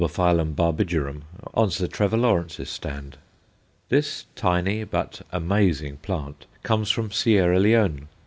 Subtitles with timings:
[0.01, 1.21] barbigerum_
[1.53, 3.19] on Sir Trevor Lawrence's stand.
[3.89, 8.07] This tiny but amazing plant comes from Sierra Leone.